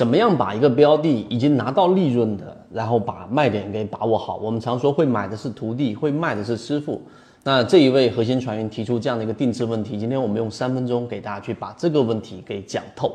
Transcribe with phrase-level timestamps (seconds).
[0.00, 4.38] 怎么样把一个标的已经拿到利润的，然后把卖点给把握好？
[4.38, 7.02] 我们常说会买的是徒弟，会卖的是师傅。
[7.42, 13.14] 那这一位核心船员提出这样的一个定制问题，今天我们用三分钟给大家去把这个问题给讲透。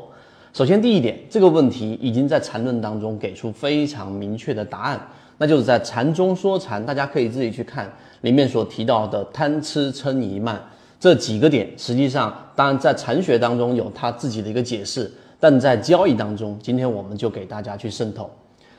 [0.52, 5.08] 首先第一点，这个问题已经在缠论当中给出非常明确的答案，
[5.38, 10.62] 那就是在禅中说禅，大家可以自己去看里面所提到的贪吃嗔疑慢
[11.00, 11.68] 这几个点。
[11.76, 18.30] 实际上，当然在禅学当中有他自己的一个解释，但在交易当中，今天我们就给大家去渗透。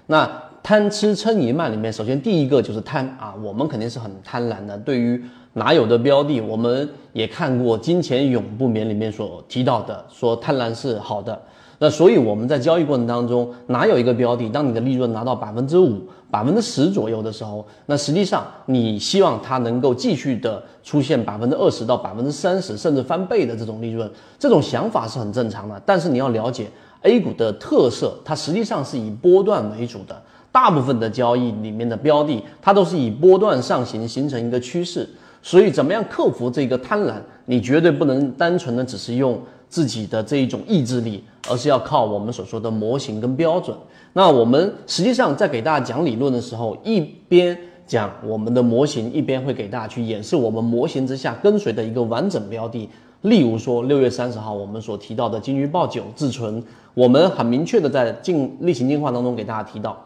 [0.05, 0.29] 那
[0.63, 4.77] 贪吃撑一慢里面，首先第一个就是贪啊，我们肯定是很贪婪的。
[4.77, 5.21] 对于
[5.53, 11.39] 哪有的标的，我们也看过《金钱永不眠》里面所提到的，说贪婪是好的。
[11.79, 24.09] 那所以我们在交易过程当中，哪有一个标的，当你的利润拿到百分之五、百分之十左右的时候，那实际上你希望它能够继续的出现百分之二十到百分之三十，甚至翻倍的这种利润，
[24.39, 25.81] 这种想法是很正常的。
[25.85, 26.67] 但是你要了解。
[27.03, 30.19] A 股的特色，它实际上是以波段为主的，
[30.51, 35.07] 大部分的交易里面的标的，它都是以波段上行形成一个趋势。
[35.43, 37.13] 所以，怎么样克服这个贪婪？
[37.45, 43.75] 你绝对不能单纯的只是用自己的这一种意志力，而是要靠我们所说的模型跟标准。
[44.13, 52.89] 那我们实际上在给大家讲理论的时候，一边讲我们的模型，一边会给大家去演示我们模型之下跟随的一个完整标的。
[53.21, 59.97] 例如说，六月三十号我们所提到的金鱼报九自存，我们很明确的在进例行进化当中给大家提到，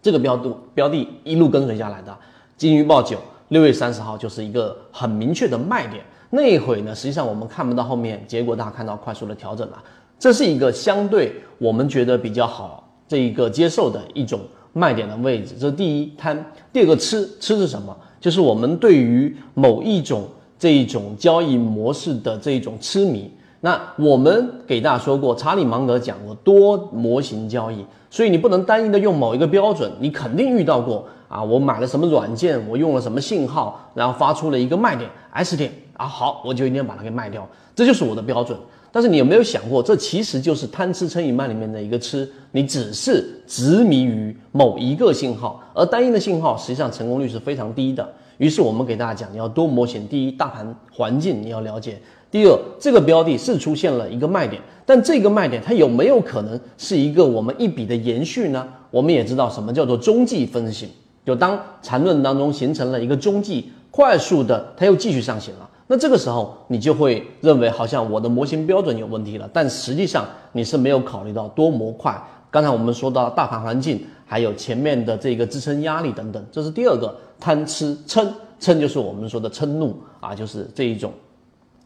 [0.00, 2.16] 这个标的标的一路跟随下来的
[2.56, 6.04] 金鱼报九，六月三十号就是一个很明确的卖点。
[6.30, 9.82] 那一会呢，实际上我们看不到后面结果，大家看到快速的调整了，
[10.18, 14.40] 这是一个相对我们觉得比较好这一个接受的一种
[14.72, 15.54] 卖点的位置。
[15.58, 17.96] 这是第一贪，第二个吃吃是什么？
[18.20, 20.28] 就是我们对于某一种。
[20.58, 23.30] 这一种交易模式的这一种痴迷，
[23.60, 38.56] 那我们给大家说过，查理芒格讲过多模型交易，所以你不能单一的用某一个标准，你肯定遇到过啊，我买了什么软件，我用了什么信号，然后发出了一个卖点 S 点啊，好，我就一定要把它给卖掉，这就是我的标准。
[38.92, 48.08] 但是你有没有想过，这其实就是贪吃撑以慢里面的一个吃，你只是执迷于某一个信号，而单一的信号实际上成功率是非常低的。
[48.38, 50.06] 于是我们给大家讲，你要多模型。
[50.06, 51.94] 第一，大盘环境你要了解；
[52.30, 58.66] 第二，这个标的是出现了一个卖点，但这个卖点它有没有可能是一个我们一笔的延续呢？
[58.90, 60.88] 我们也知道什么叫做中继分型，
[61.24, 72.20] 就当缠论当中形成了一个中继，快速的它又继续上行了，那这个时候你就会认为好像我的模型标准有问题了，但实际上你是没有考虑到多模块。
[72.50, 78.26] 刚才我们说到大盘环境，还有前面的这个支撑压力等等，这是第二个贪吃嗔
[78.58, 81.12] 嗔就是我们说的嗔怒啊，就是这一种，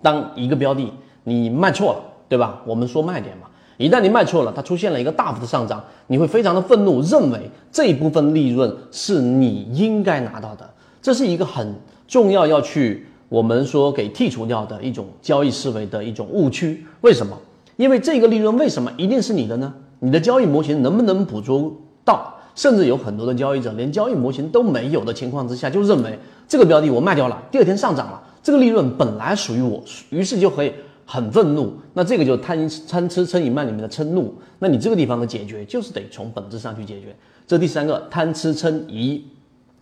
[0.03, 0.93] 当一个标的
[1.25, 2.61] 你卖错了，对吧？
[2.65, 3.47] 我们说卖点嘛，
[3.77, 10.69] 一旦你卖错了，它出现了一个大幅的上涨，你会非常的愤怒，认为这一部分利润是你应该拿到的，
[11.03, 11.75] 这是一个很
[12.09, 16.85] 重要要去我们说给剔除掉的一种交易思维的一种误区。
[17.03, 17.37] 为什么？
[17.77, 19.73] 因为这个利润为什么一定是你的呢？
[20.01, 21.73] 你的交易模型能不能捕捉
[22.05, 22.35] 到？
[22.57, 26.19] 甚至有很多的交易者连交易模型都没有的情况之下，就认为
[26.49, 30.75] 这个标的我卖掉了，第二天上涨了，这个利润本来属于我，于是就会
[31.05, 31.73] 很愤怒。
[31.93, 34.35] 那这个就贪贪吃嗔疑慢里面的嗔怒。
[34.59, 37.15] 那你这个地方的解决就是得从本质上去解决。
[37.47, 39.23] 这第三个贪吃嗔疑，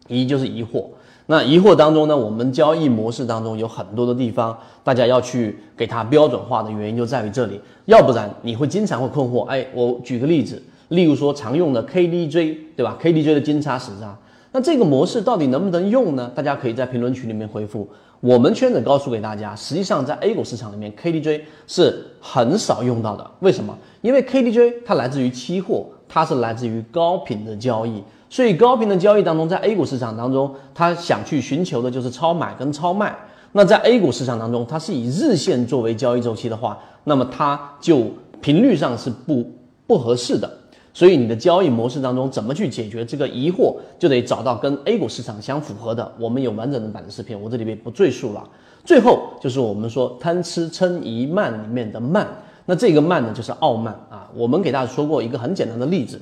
[0.08, 0.84] 疑就是疑惑。
[1.26, 7.60] 那疑惑当中呢，我们交易模式当中有很多的地方，大家要去给它标准化的原因就在于这里。
[7.84, 9.44] 要不然你会经常会困惑。
[9.44, 14.16] 哎，我举个例子，例如说常用的 KDJ，对吧？KDJ 的金叉死叉，
[14.52, 16.32] 那这个模式到底能不能用呢？
[16.34, 17.86] 大家可以在评论区里面回复。
[18.20, 23.24] 我们圈子告诉给大家，实际上在 A 股市场里面，KDJ 是很少用到的。
[23.40, 23.76] 为什么？
[24.00, 33.16] 因为 KDJ 它来自于期货，它是来自于高频的交易，所以高频的交易当中，在 A 股市场当中，它想去寻求的就是超买跟超卖。
[33.52, 38.08] 那在 A 股市场当中，它是以日线作为交易周期的话，那么它就
[38.40, 39.48] 频率上是不
[39.86, 40.57] 不合适的。
[40.92, 46.10] 所以你的交易模式当中怎么去解决这个疑惑，就得找到跟 A 股市场相符合的。
[46.18, 48.48] 我们有完整的版的视频，我这里边不赘述了。
[48.84, 52.26] 最后就是我们说贪吃嗔疑慢里面的慢，
[52.66, 54.28] 那这个慢呢就是傲慢啊。
[54.34, 56.20] 我们给大家说过一个很简单的例子，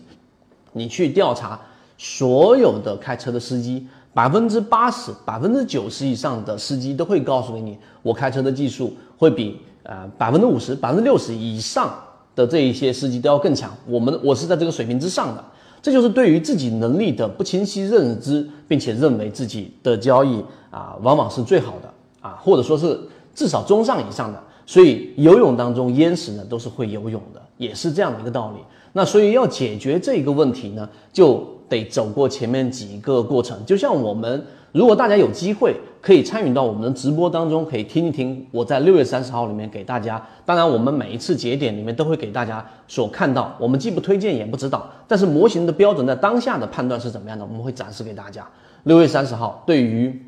[0.72, 1.60] 你去调查
[1.96, 3.86] 所有的开车的司机。
[4.12, 11.94] 百分之八十、百分之九十以上的司机都会告诉给你，我开车的技术会比呃百分之五十、百分之六十以上
[12.36, 13.76] 的这一些司机都要更强。
[13.86, 15.44] 我们我是在这个水平之上的，
[15.82, 20.40] 这就是对于自己能力的不清晰认知，并且认为自己的交易
[20.70, 23.00] 啊往往是最好的啊，或者说是
[23.34, 24.40] 至少中上以上的。
[24.64, 27.42] 所以游泳当中淹死呢都是会游泳的。
[27.58, 28.58] 也是这样的一个道理。
[28.92, 33.58] 那所以要解决这个问题呢，就得走过前面几个过程。
[33.64, 34.44] 就像我们，
[34.76, 40.22] 如果大家有机会可以参与到我们的直播当中，可以听一听我在六月三十号里面给大家。
[40.44, 48.46] 当然，我们每一次节点里面都会给大家所看到，我们既不推荐也不指导，但是模型的标准在当下的判断是怎么样的，我们会展示给大家。
[48.82, 50.22] 六月三十号，对于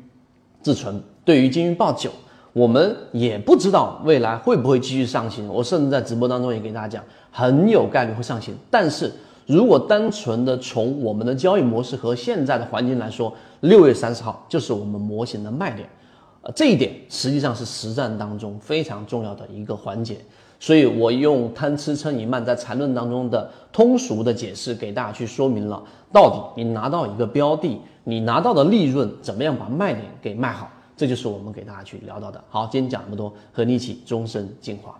[0.63, 2.09] 自存，对于金鱼报九。
[2.51, 8.55] 我们也不知道未来会不会继续上行，我甚至在直播当中也给大家讲，很有概率会上行。
[8.71, 9.13] 但是
[9.49, 15.89] 如果单纯的从我们的交易模式和现在的环境来说，六月三十号就是我们模型的卖点，
[16.43, 20.17] 呃，这一点实际上是实战当中非常重要的一个环节。
[20.59, 25.81] 所以我用贪吃撑一慢在缠论当中的通俗的解释给大家去说明了，
[26.13, 30.69] 到底你拿到一个标的，你拿到的利润怎么样把卖点给卖好。
[30.95, 32.39] 这就是我们给大家去聊到的。
[32.49, 34.99] 好，今天讲这么多，和你一起终身进化。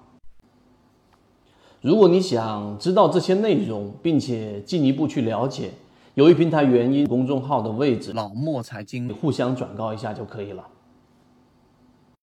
[1.82, 5.72] 如果你想知道这些内容，并且进一步去了解，
[6.16, 10.62] 由于平台原因，公众号的位置老莫财经互相转告一下就可以了。